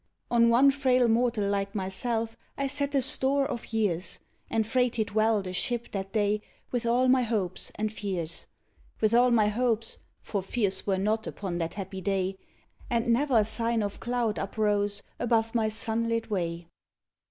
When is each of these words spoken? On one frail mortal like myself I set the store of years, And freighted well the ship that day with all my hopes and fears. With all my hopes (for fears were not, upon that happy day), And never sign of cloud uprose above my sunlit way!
On 0.31 0.49
one 0.49 0.71
frail 0.71 1.07
mortal 1.07 1.47
like 1.47 1.75
myself 1.75 2.35
I 2.57 2.65
set 2.65 2.91
the 2.91 3.03
store 3.03 3.45
of 3.45 3.71
years, 3.71 4.19
And 4.49 4.65
freighted 4.65 5.11
well 5.11 5.43
the 5.43 5.53
ship 5.53 5.91
that 5.91 6.11
day 6.11 6.41
with 6.71 6.87
all 6.87 7.07
my 7.07 7.21
hopes 7.21 7.71
and 7.75 7.93
fears. 7.93 8.47
With 8.99 9.13
all 9.13 9.29
my 9.29 9.49
hopes 9.49 9.99
(for 10.19 10.41
fears 10.41 10.87
were 10.87 10.97
not, 10.97 11.27
upon 11.27 11.59
that 11.59 11.75
happy 11.75 12.01
day), 12.01 12.39
And 12.89 13.09
never 13.13 13.43
sign 13.43 13.83
of 13.83 13.99
cloud 13.99 14.39
uprose 14.39 15.03
above 15.19 15.53
my 15.53 15.69
sunlit 15.69 16.31
way! 16.31 16.65